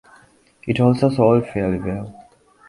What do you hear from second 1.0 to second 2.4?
sold fairly well.